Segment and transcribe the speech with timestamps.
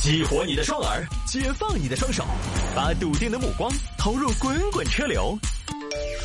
[0.00, 2.24] 激活你的双耳，解放你的双手，
[2.74, 5.36] 把笃定的目光投入滚滚车流。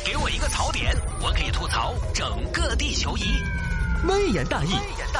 [0.06, 3.22] 给我一个槽点，我可以吐槽整个地球仪。
[4.06, 4.70] 微言大义，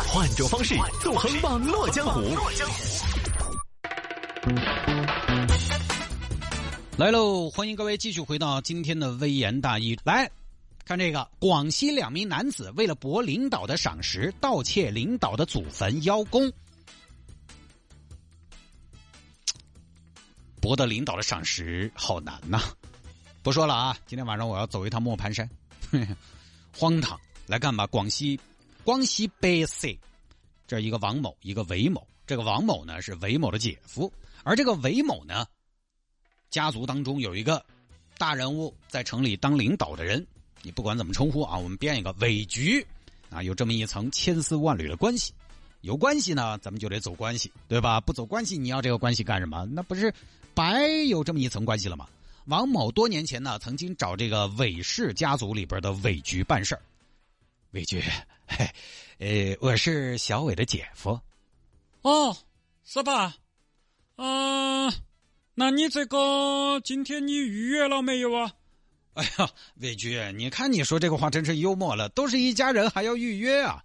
[0.07, 2.23] 换种方式纵横网络江湖。
[6.97, 7.51] 来喽！
[7.51, 9.99] 欢迎各位继续回到今天的微言大义。
[10.05, 10.31] 来
[10.87, 16.53] 看这个，广西两名男子为了博领导的赏识，盗窃领导的祖坟邀功。
[20.65, 22.59] 博得领导的赏识好难呐！
[23.43, 25.47] 不说了啊，今天晚上我要走一趟磨盘山，
[26.75, 27.21] 荒唐！
[27.47, 28.41] 来看吧，广西
[28.83, 29.89] 广西百色，
[30.67, 32.09] 这一个王某，一个韦某。
[32.27, 34.11] 这个王某呢是韦某的姐夫，
[34.43, 35.45] 而这个韦某呢，
[36.49, 37.63] 家族当中有一个
[38.17, 40.27] 大人物在城里当领导的人，
[40.63, 42.87] 你不管怎么称呼啊，我们编一个韦局
[43.29, 45.35] 啊，有这么一层千丝万缕的关系。
[45.85, 48.01] 有关系呢，咱们就得走关系，对吧？
[48.01, 49.67] 不走关系，你要这个关系干什么？
[49.71, 50.11] 那不是
[50.55, 52.09] 白有这么一层关系了吗？
[52.47, 56.81] 王某多年前呢，曾经找这个韦氏家族里边的韦局办事儿。
[57.73, 58.03] 韦局，
[58.47, 58.67] 嘿，
[59.19, 61.21] 呃，我是小伟的姐夫。
[62.01, 62.35] 哦，
[62.87, 63.37] 是吧？
[64.17, 64.91] 啊，
[65.55, 68.51] 那你这个今天你预约了没有啊？
[69.13, 73.85] 哎呀，韦局，你看你说这个话真是幽默了，都是一家人还要预约啊？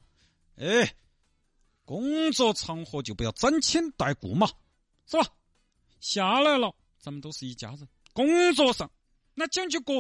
[0.56, 0.94] 哎。
[1.90, 4.48] 工作场合就不要沾亲带故嘛，
[5.08, 5.26] 是吧？
[6.00, 7.80] 下来了，咱们都是一家人。
[8.14, 8.92] 工作上
[9.34, 9.94] 那讲究个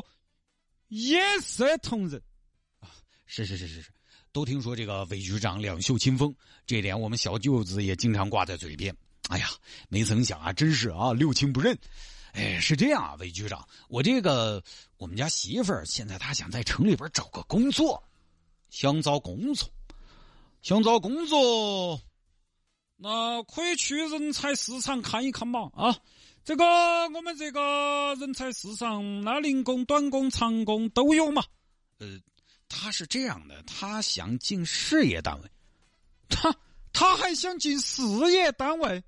[0.89, 2.21] 也色同仁
[2.79, 2.91] 啊！
[3.25, 3.89] 是是是是是，
[4.31, 6.31] 都听说这个韦局长两袖清风，
[6.67, 8.95] 这点我们小舅子也经常挂在嘴边。
[9.29, 9.49] 哎呀，
[9.87, 11.75] 没曾想啊，真是啊，六亲不认。
[12.33, 14.63] 哎，是这样啊，韦局长，我这个
[14.97, 18.03] 我们家媳妇儿现在她想在城里边找个工作，
[18.69, 19.67] 想找工作。
[20.61, 22.01] 想找工作，
[22.97, 25.97] 那可以去人才市场看一看嘛啊！
[26.43, 26.65] 这个
[27.09, 31.43] 我们这个人才市场，那零工、短工、长工都有嘛。
[31.99, 32.19] 呃，
[32.67, 35.49] 他是这样的，他想进事业单位，
[36.27, 36.53] 他
[36.91, 39.03] 他还想进事业单位，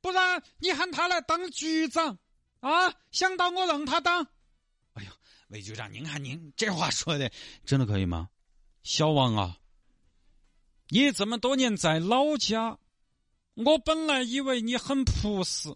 [0.00, 2.18] 不然你喊他来当局长
[2.60, 2.92] 啊？
[3.12, 4.26] 想当我让他当。
[4.94, 5.10] 哎呦，
[5.48, 7.30] 魏局长，您看您这话说的
[7.64, 8.28] 真的可以吗？
[8.82, 9.58] 小王啊！
[10.88, 12.78] 你这么多年在老家，
[13.54, 15.74] 我本来以为你很朴实，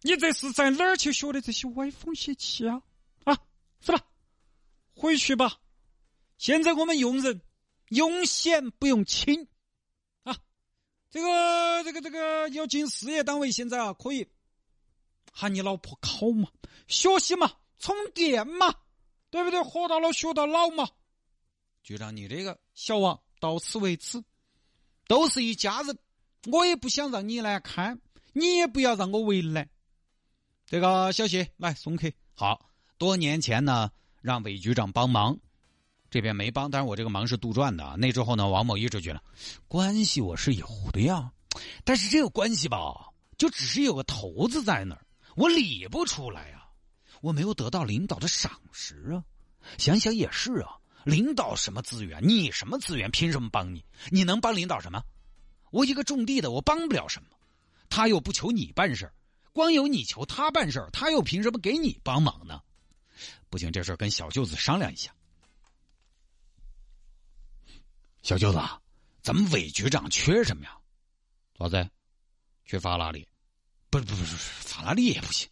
[0.00, 2.82] 你这是在哪儿去学的这些歪风邪气啊？
[3.24, 3.38] 啊，
[3.80, 4.00] 是吧？
[4.94, 5.60] 回去吧。
[6.38, 7.40] 现在我们用人
[7.90, 9.46] 用贤不用亲
[10.22, 10.36] 啊。
[11.10, 14.26] 这个这个这个要进事业单位，现在啊可以
[15.30, 16.48] 喊你老婆考嘛，
[16.88, 18.74] 学习嘛，充电嘛，
[19.30, 19.62] 对不对？
[19.62, 20.88] 活到老学到老嘛。
[21.82, 23.20] 局长，你这个小王。
[23.42, 24.22] 到此为止，
[25.08, 25.98] 都是一家人，
[26.44, 28.00] 我也不想让你来看，
[28.34, 29.68] 你也不要让我为难。
[30.64, 32.08] 这个小谢来送客。
[32.34, 32.64] 好
[32.98, 35.36] 多年前呢，让韦局长帮忙，
[36.08, 37.96] 这边没帮，但是我这个忙是杜撰的。
[37.96, 39.20] 那之后呢，王某一直觉得
[39.66, 41.32] 关系我是有的呀，
[41.82, 45.04] 但是这个关系吧，就只是有个头子在那儿，
[45.34, 46.62] 我理不出来呀，
[47.20, 49.24] 我没有得到领导的赏识啊。
[49.78, 50.78] 想想也是啊。
[51.04, 52.20] 领导什么资源？
[52.26, 53.10] 你什么资源？
[53.10, 53.84] 凭什么帮你？
[54.10, 55.02] 你能帮领导什么？
[55.70, 57.28] 我一个种地的，我帮不了什么。
[57.88, 59.12] 他又不求你办事
[59.52, 62.60] 光有你求他办事他又凭什么给你帮忙呢？
[63.50, 65.14] 不行，这事跟小舅子商量一下。
[68.22, 68.58] 小舅子，
[69.20, 70.76] 咱们韦局长缺什么呀？
[71.58, 71.90] 咋子？
[72.64, 73.28] 缺法拉利？
[73.90, 75.46] 不是不是不是，法拉利也不行，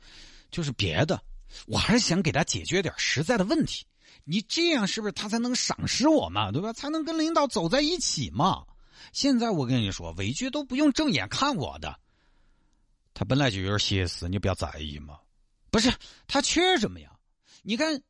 [0.51, 1.23] 就是别的。
[1.67, 3.85] 我还是想给他解决点实在的问题。
[4.31, 6.53] 你这样是不是他才能赏识我嘛？
[6.53, 6.73] 对吧？
[6.73, 8.65] 才能跟领导走在一起嘛？
[9.13, 11.99] 现在我跟你说，委屈都不用正眼看我的，
[13.13, 15.19] 他本来就有点邪思，你不要在意嘛。
[15.73, 15.93] 不是
[16.29, 17.11] 他缺什么呀？
[17.63, 18.01] 你看，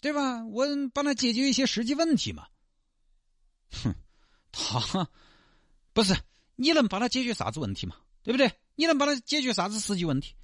[0.00, 0.44] 对吧？
[0.46, 2.48] 我帮他解决一些实际问题嘛。
[3.84, 3.94] 哼，
[4.50, 5.08] 他
[5.92, 6.12] 不是
[6.56, 7.94] 你能帮他解决啥子问题嘛？
[8.24, 8.50] 对不对？
[8.74, 10.34] 你能帮他解决啥子实际问题？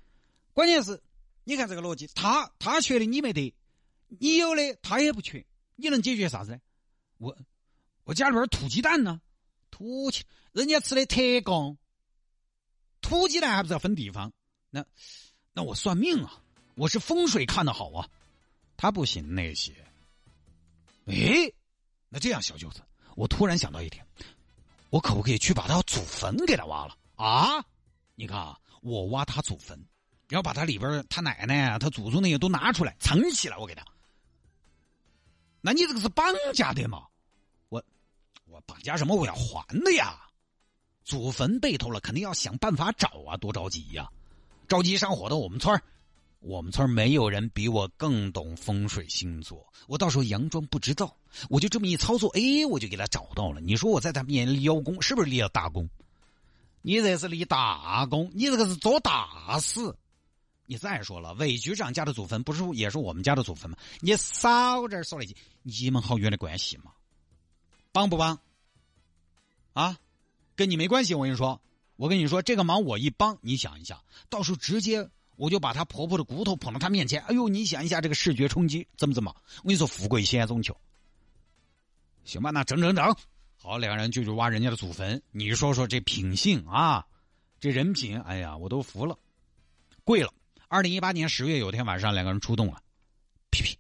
[0.53, 1.03] 关键是，
[1.43, 3.53] 你看这个逻辑，他他缺的你没得。
[4.09, 5.45] 你有的他也不缺，
[5.77, 6.61] 你能解决啥子呢？
[7.19, 7.37] 我
[8.05, 9.21] 我家里边土鸡蛋呢，
[9.71, 11.77] 土鸡人家吃的特供，
[13.01, 14.33] 土鸡蛋还不是要分地方？
[14.71, 14.85] 那
[15.53, 16.43] 那我算命啊，
[16.75, 18.09] 我是风水看的好啊，
[18.77, 19.73] 他不信那些。
[21.07, 21.53] 哎，
[22.09, 22.81] 那这样小舅子，
[23.15, 24.07] 我突然想到一点，
[24.91, 27.65] 我可不可以去把他祖坟给他挖了啊？
[28.15, 29.79] 你看啊，我挖他祖坟，
[30.29, 33.85] 然后把他里边他奶奶啊、他祖宗那些都拿出来藏起来，我给他。
[35.61, 37.05] 那你这个是绑架的嘛？
[37.69, 37.83] 我
[38.47, 39.15] 我绑架什么？
[39.17, 40.19] 我要还的呀！
[41.05, 44.09] 祖坟被偷了，肯定要想办法找啊，多着急呀！
[44.69, 45.81] 着急上火的我们村
[46.41, 49.67] 我们村没有人比我更懂风水星座。
[49.89, 51.17] 我到时候佯装不知道，
[51.49, 53.61] 我就这么一操作，哎，我就给他找到了。
[53.61, 55.89] 你说我在他面前立邀功，是不是立了大功？
[56.83, 59.81] 你这是立大功，你这个是做大事。
[60.71, 63.77] 你再说了，韦局长家的祖坟不是也是我们家的祖坟吗？
[64.01, 66.93] 你少这儿说那句，你们好远的关系吗？
[67.91, 68.39] 帮不帮？
[69.73, 69.99] 啊，
[70.55, 71.15] 跟你没关系。
[71.15, 71.59] 我跟你说，
[71.97, 75.09] 我跟你说，这个忙我一帮，你想一下，到时候直接。
[75.37, 79.35] 我就把她婆婆的骨头捧到她面前，哎呦，你想一下这个视觉冲击，怎么怎么？
[79.63, 80.77] 我跟你说，富贵险中求。
[82.25, 83.17] 行吧，那整整整，
[83.57, 85.23] 好，两个人就去挖人家的祖坟。
[85.31, 87.07] 你说说这品性啊，
[87.61, 89.17] 这人品，哎呀，我都服了，
[90.05, 90.35] 跪了。
[90.69, 92.83] 二零一八年十月有天晚上，两个人出动了。
[93.51, 93.79] 皮皮，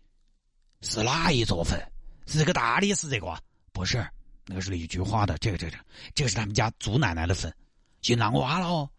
[0.80, 1.78] 是哪一座坟？
[2.26, 3.38] 是这个大理石这个？
[3.72, 4.06] 不是，
[4.46, 5.76] 那个是李菊花的，这个这个
[6.14, 7.54] 这个是他们家祖奶奶的坟，
[8.00, 8.90] 先让我挖了哦。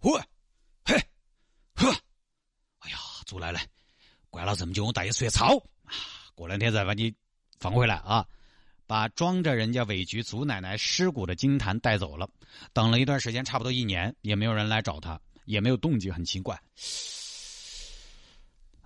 [0.00, 0.22] 嚯，
[0.84, 0.94] 嘿。
[1.74, 1.90] 呵，
[2.80, 3.66] 哎呀，祖奶奶，
[4.28, 5.94] 关了这么久，我带一水草啊！
[6.34, 7.14] 过两天再把你
[7.58, 8.26] 放回来啊！
[8.86, 12.28] 把装着人家韦局祖奶奶尸骨的金坛带走了。
[12.74, 16.60] 等了一段时间，差不多一年，也没有人来找他，也没有动静，很奇怪。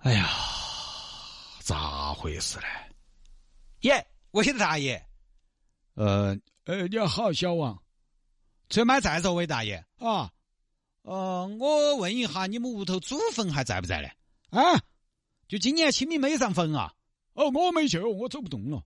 [0.07, 0.29] 哎呀，
[1.59, 2.65] 咋回事嘞？
[3.81, 5.05] 耶，我姓大爷。
[5.95, 6.33] 呃
[6.63, 7.83] 呃，你好，小王，
[8.69, 10.31] 去买菜走，韦大爷啊。
[11.01, 14.07] 呃，我问一下，你们屋头祖坟还在不在呢？
[14.57, 14.81] 啊，
[15.49, 16.93] 就今年清明没上坟啊？
[17.33, 18.81] 哦，我没去，我走不动了。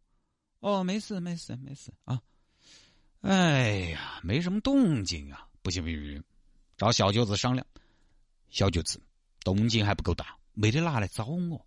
[0.62, 2.20] 哦，没事，没事，没事啊。
[3.22, 5.48] 哎呀，没什么动静啊！
[5.62, 6.24] 不行不行不行，
[6.78, 7.64] 找小舅子商量。
[8.50, 9.00] 小舅子，
[9.44, 11.66] 动静还不够大，没得拿来找我。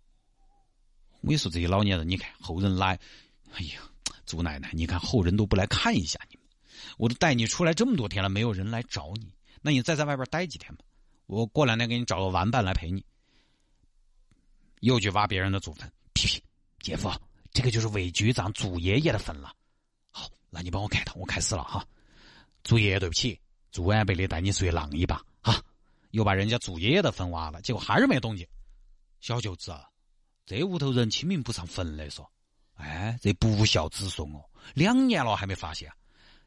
[1.21, 2.99] 我跟你说，这些老年人，你看后人来，
[3.53, 3.81] 哎呀，
[4.25, 6.37] 祖奶奶，你看后人都不来看一下你，
[6.97, 9.33] 我都带你出来这么多天了，没有人来找你。
[9.61, 10.85] 那你再在外边待几天吧，
[11.25, 13.03] 我过两天给你找个玩伴来陪你。
[14.81, 16.43] 又去挖别人的祖坟，屁屁，
[16.79, 17.11] 姐夫，
[17.51, 19.51] 这个就是韦局长祖爷爷的坟了。
[20.11, 21.83] 好，那你帮我开头，我开始了哈。
[22.63, 23.39] 祖爷爷，对不起，
[23.71, 25.59] 祖安辈的带你出去浪一把啊！
[26.11, 28.47] 又把人家祖爷爷的坟挖了，结果还是没动静。
[29.25, 29.89] 小舅子啊，
[30.45, 32.31] 这屋头人清明不上坟来说，
[32.75, 34.39] 哎，这不孝子孙哦，
[34.75, 35.91] 两年了还没发现。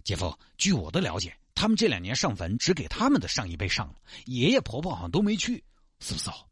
[0.05, 1.37] 姐夫，据我的了解。
[1.57, 3.95] 他们这两年上坟只给他们的上一辈上了，
[4.27, 5.57] 爷爷婆婆好像都没去，
[5.99, 6.47] 是不是哦？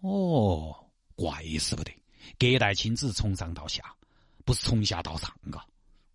[0.00, 1.92] 哦，怪死不得，
[2.38, 3.94] 隔代亲子从上到下，
[4.46, 5.60] 不是从下到上啊！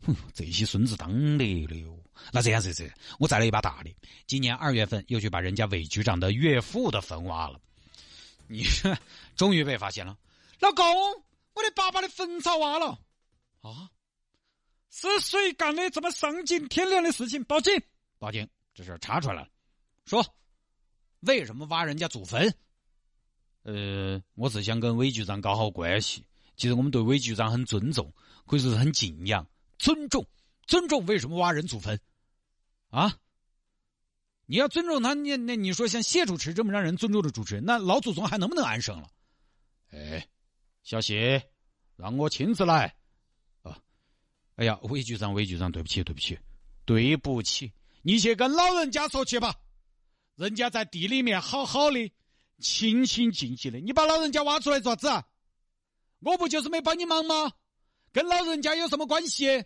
[0.02, 1.96] 哼，这些孙子当得了哟。
[2.32, 7.62] 那这样子子，我再来一把大的，今年二月份又去把人家韦局长的岳父的坟挖了。
[8.52, 8.66] 你
[9.36, 10.18] 终于被发现了，
[10.60, 10.84] 老公，
[11.54, 13.00] 我的爸爸的坟草挖了
[13.62, 13.92] 啊！
[14.90, 17.44] 是谁干的这么丧尽天良的事情？
[17.44, 17.72] 报警！
[18.18, 19.48] 报警，这事查出来了。
[20.06, 20.26] 说，
[21.20, 22.52] 为什么挖人家祖坟？
[23.62, 26.26] 呃，我是想跟韦局长搞好关系。
[26.58, 28.12] 其实我们对韦局长很尊重，
[28.48, 29.48] 可以说是很敬仰、
[29.78, 30.26] 尊重、
[30.66, 31.06] 尊重。
[31.06, 31.98] 为什么挖人祖坟？
[32.90, 33.16] 啊？
[34.52, 39.08] 你要尊重他，你那你说像谢主持这么让人尊重的主持人，那老祖宗还能不能安生了？
[39.92, 40.28] 哎，
[40.82, 41.52] 小谢，
[41.96, 42.96] 让我亲自来。
[43.62, 43.78] 啊！
[44.56, 46.40] 哎呀，韦局长，韦局长，对不起，对不起，
[46.84, 47.72] 对不起。
[48.02, 49.54] 你去跟老人家说去吧，
[50.36, 52.12] 人家在地里面好好的，
[52.58, 55.28] 清清静静的，你把老人家挖出来做啥子？
[56.22, 57.52] 我不就是没帮你忙吗？
[58.12, 59.64] 跟老人家有什么关系？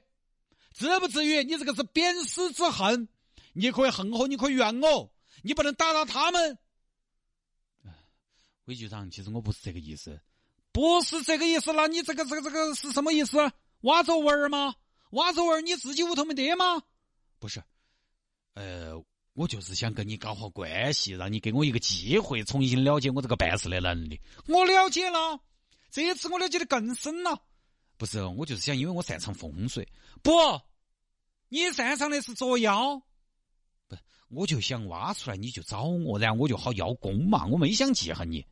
[0.74, 3.08] 至不至于你这个是鞭尸之恨，
[3.54, 6.58] 你可以恨我，你可以怨我，你不能打扰他们。
[8.66, 10.20] 魏局长，其实我不是这个意思，
[10.72, 13.38] 不是这个意思，那你这个这个这个是什么意思？
[13.82, 14.76] 挖着玩吗？
[15.12, 16.82] 挖着玩你自己屋头没得吗？
[17.40, 17.62] 不是。
[18.54, 18.94] 呃，
[19.34, 24.20] 我就是想跟你搞好关系，让你给我一个机会，重新了解我这个办事的能力。
[24.48, 25.40] 我了解了，
[25.92, 27.44] 这一次我了解的更深了。
[27.98, 29.88] 不是，我就是想，因为我擅长风水。
[30.22, 30.32] 不，
[31.50, 33.02] 你擅长的是捉妖。
[33.88, 33.96] 不，
[34.30, 37.46] 我就想挖出来，你就找我，然后我就好邀功嘛。
[37.46, 38.46] 我没想记恨你。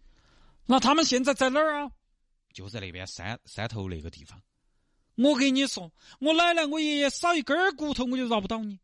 [0.66, 1.92] 那他们现在在哪儿啊？
[2.54, 4.42] 就在那边山山头那个地方。
[5.16, 8.80] 我跟你说，我奶奶、我爷爷少一根骨头，我就饶不到你。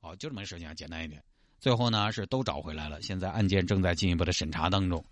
[0.00, 1.22] 哦，就这么个事情啊，简单一点。
[1.58, 3.02] 最后呢，是都找回来了。
[3.02, 5.04] 现在案件正在进一步的审查当中。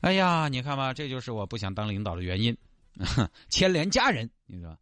[0.00, 2.56] 哎呀，你看吧，这就是我不想当领导的原因，
[3.50, 4.30] 牵连家人。
[4.46, 4.76] 你说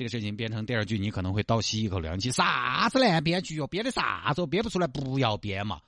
[0.00, 2.30] 这个事情编成电视剧，你可能会倒吸一口凉气。
[2.30, 3.66] 啥子烂编剧哟？
[3.66, 4.46] 编的啥子？
[4.46, 5.78] 编不出来不要编嘛。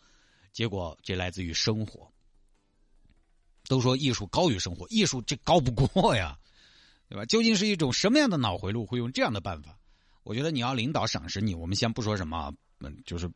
[0.53, 2.13] 结果这来自于生活。
[3.69, 6.37] 都说艺术高于生活，艺术这高不过呀，
[7.09, 7.25] 对吧？
[7.25, 9.79] 究竟是一种什么样的脑回路会用这样的办法？
[10.25, 12.53] 我觉得你要领导赏识你，我们先不说什么。
[12.83, 13.31] 嗯，就是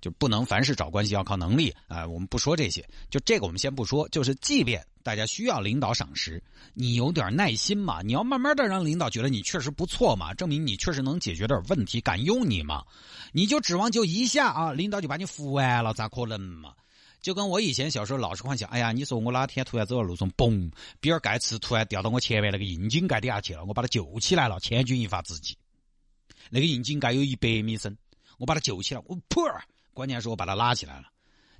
[0.00, 2.06] 就不能凡事找关系要靠能力啊。
[2.06, 4.08] 我们不说这些，就这个我们先不说。
[4.08, 6.42] 就是即便大家需要领导赏识，
[6.74, 12.84] 你有点耐心嘛，你要慢慢的让领导觉得你确实不错嘛，证明你确实能解决点问题，敢用你嘛。
[13.32, 16.72] 你就指望就一下啊，领导就把你扶完了，咋可能嘛？
[17.20, 20.68] 就跟我以前小时候老是幻想，哎呀，你说我哪天突然走到路上，嘣，
[20.98, 25.56] 比尔盖茨突然掉到我前面那个窨井盖底下去了，我把他救起来了，千钧一发之际。
[26.50, 27.96] 那个窨井盖有一百米深，
[28.42, 29.48] 我把他救起来，我噗，
[29.94, 31.04] 关键是我把他拉起来了。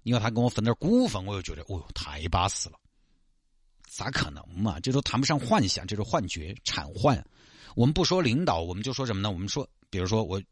[0.02, 2.74] 你说他跟我分点股份，我又觉得，哦哟，太巴适了。
[3.86, 4.80] 咋可能嘛？
[4.80, 7.24] 这都谈不上幻想，这是幻觉、产幻。
[7.76, 9.30] 我们不说领导，我们就说什么呢？
[9.30, 10.42] 我们说，比如说，我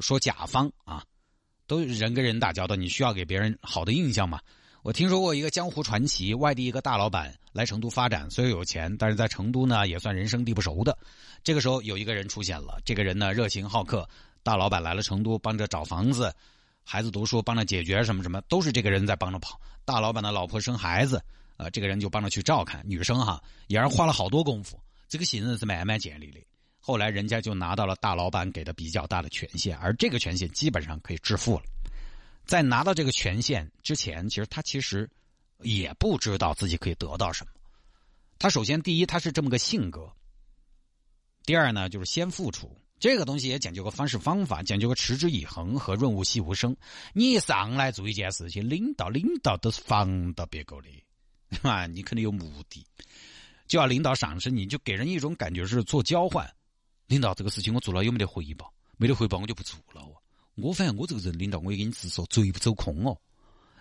[0.00, 1.04] 说甲方啊。
[1.68, 4.40] 都人跟人打交道，你需要给别人好的印象嘛？
[4.82, 10.98] 我听说过一个江湖传奇，外地一个大老板来成都发展，虽然有钱，但是在成都呢也算人生地不熟的。
[11.44, 14.08] 这个时候有一个人出现了，这个人呢热情好客，
[14.46, 16.32] 大老板来了成都，帮着找房子，
[16.84, 19.60] 孩子读书，帮着解决什么什么，都是这个人在帮着跑。
[19.84, 21.20] 大老板的老婆生孩子，
[21.56, 26.38] 呃，这个人就帮着去照看，女生哈，也是花了好多功夫，这个信任是慢慢建立的。
[26.78, 31.64] 后来人家就拿到了大老板给的比较大的权限，而这个权限基本上可以致富了。
[32.44, 35.10] 在拿到这个权限之前，其实他其实
[35.58, 37.50] 也不知道自己可以得到什么。
[38.38, 40.02] 他首先第一，他是这么个性格；
[41.44, 42.70] 第二呢，就是先付出。
[42.98, 46.74] 这个东西也讲究个方式方法，讲究个持之以恒和润物细无声。
[47.12, 52.84] 你一上来做一件事情，领导领导都是防到别个的， 啊，你肯定有目的，
[53.66, 56.50] 就要领导赏识你，就给人一种感觉是做交换。
[57.06, 58.72] 领导，这个事情我做了有没得回报？
[58.96, 60.02] 没得回报我就不做了。
[60.54, 63.16] 我反正我这个人领导，我也跟你直说，嘴不走空哦。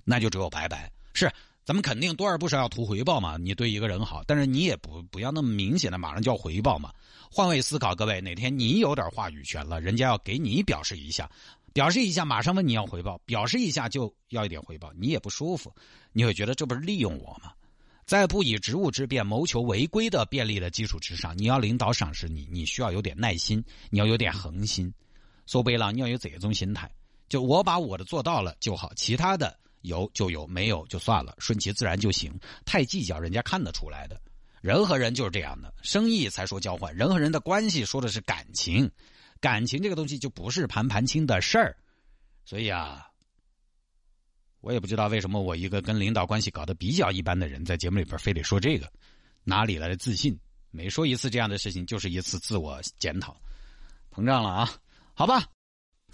[0.04, 0.92] 那就只有拜拜。
[1.14, 1.32] 是，
[1.66, 3.38] 咱们肯定多而不少要图回报嘛。
[3.38, 6.94] 你对一个人好，但是你也不不要那么明显的马上就要回报嘛。
[7.32, 11.30] 换位思考，各位，哪天你有点话语权了，人家要给你表示一下，
[11.74, 15.74] 表示一下，马上问你要回报，表示一下就要一点回报，你也不舒服，
[16.14, 17.52] 你会觉得这不是利用我吗？
[18.06, 24.94] 在不以职务之便谋求违规的便利的基础之上，你要领导赏识你，你需要有点耐心，你要有点恒心。
[25.48, 26.92] 说白了，你要有这种心态，
[27.28, 32.34] 就我把我的做到了就好，其他的有就有，没有就算了，顺其自然就行。
[32.66, 34.22] 太计较，人家看得出来的。
[34.62, 38.92] 人和人就是这样的，生意才说交换，人和人的关系说的是感情，
[39.40, 41.78] 感情这个东西就不是盘盘清的事儿。
[42.46, 43.08] 所以啊。
[44.62, 48.92] 我也不知道为什么我一个跟领导关系搞得比较一般的人，在节目里边非得说这个，
[49.44, 50.36] 哪里来的自信？
[50.72, 53.40] 每说一次这样的事情，就是一次自我检讨，
[54.12, 54.74] 膨胀了啊！
[55.14, 55.48] 好吧，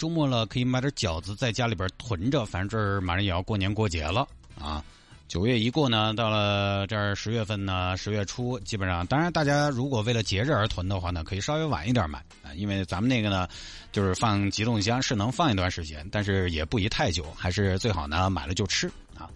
[0.02, 4.28] 周末了可以买点饺子在家里边囤着，反正这儿马上也要过年过节了
[4.60, 4.84] 啊。
[5.28, 13.48] 九月一过呢，到了这儿十月份呢，十月初基本上，当然大家如果为了节日而囤的话呢，可以稍微晚一点买啊，因为咱们那个呢，
[13.92, 19.30] 就是放急冻箱是能放一段时间，但是也不宜太久，还是最好呢买了就吃啊。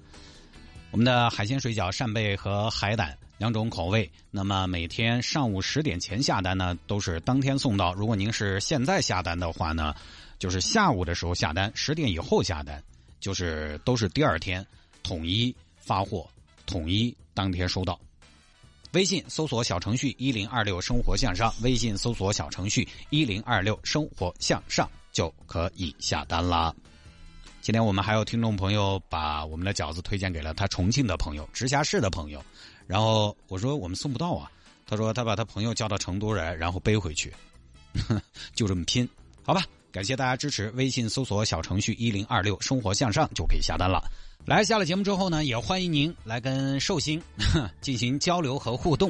[0.89, 7.93] 我们的海鲜水饺扇贝和海胆两种口味，那么每天上午十点前下单呢，都是当天送到。
[7.93, 9.93] 如果您是现在下单的话呢，
[10.39, 12.83] 就是下午的时候下单，十点以后下单，
[13.19, 14.65] 就是都是第二天
[15.03, 15.55] 统一。
[15.77, 16.27] 发货
[16.65, 17.99] 统一当天收到，
[18.93, 26.73] 微信搜索小程序一零二六生活向上，微信搜索小程序一零二六生活向上就可以下单啦。
[27.61, 32.43] 今天我们还有听众朋友把我们的饺子推荐给了他重庆的朋友、直辖市的朋友，
[32.87, 34.51] 然后我说我们送不到啊，
[34.87, 37.31] 他说他把他朋友叫到成都来，然后背回去，
[38.55, 39.07] 就这么拼，
[39.43, 39.63] 好吧。
[39.95, 44.03] 感谢大家支持，微信搜索小程序一零二六生活向上就可以下单了。
[44.43, 47.17] 来下了节目之后呢，也欢迎您来跟寿星
[47.79, 49.09] 进行交流和互动。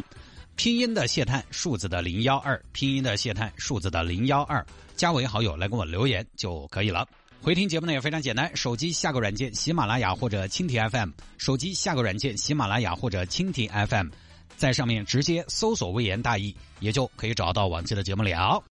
[0.56, 4.64] 拼音的谢探，数字的零幺二，拼音的谢探，数字的零幺二，
[4.96, 7.08] 加为好友来跟我留言就可以了。
[7.42, 14.10] 回听节目呢也非常简单，手机下个软件喜马拉雅或者蜻蜓 FM，手机下个软件喜马拉雅或者蜻蜓 FM，
[14.56, 18.64] 在上面直接搜索“微言大义”，也就可以找到往期的节目了。